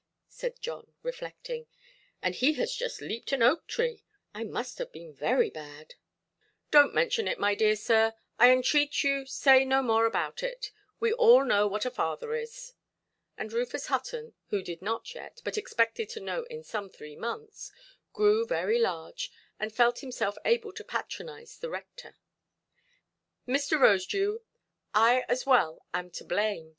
said 0.29 0.59
John, 0.59 0.93
reflecting, 1.03 1.67
"and 2.23 2.33
he 2.33 2.53
has 2.53 2.73
just 2.75 3.01
leaped 3.01 3.31
an 3.33 3.43
oak–tree! 3.43 4.03
I 4.33 4.43
must 4.43 4.79
have 4.79 4.91
been 4.91 5.13
very 5.13 5.51
bad". 5.51 5.93
"Donʼt 6.71 6.93
mention 6.95 7.27
it, 7.27 7.37
my 7.37 7.53
dear 7.53 7.75
sir, 7.75 8.15
I 8.39 8.49
entreat 8.49 9.03
you 9.03 9.27
say 9.27 9.63
no 9.63 9.83
more 9.83 10.07
about 10.07 10.41
it. 10.41 10.71
We 10.99 11.13
all 11.13 11.45
know 11.45 11.67
what 11.67 11.85
a 11.85 11.91
father 11.91 12.33
is". 12.33 12.73
And 13.37 13.53
Rufus 13.53 13.89
Hutton, 13.93 14.33
who 14.47 14.63
did 14.63 14.81
not 14.81 15.13
yet, 15.13 15.39
but 15.43 15.55
expected 15.55 16.09
to 16.09 16.19
know 16.19 16.45
in 16.45 16.63
some 16.63 16.89
three 16.89 17.15
months, 17.15 17.71
grew 18.11 18.43
very 18.47 18.79
large, 18.79 19.29
and 19.59 19.71
felt 19.71 19.99
himself 19.99 20.35
able 20.45 20.73
to 20.73 20.83
patronise 20.83 21.57
the 21.59 21.69
rector. 21.69 22.17
"Mr. 23.47 23.79
Rosedew, 23.79 24.39
I 24.95 25.25
as 25.29 25.45
well 25.45 25.85
am 25.93 26.09
to 26.09 26.23
blame. 26.23 26.69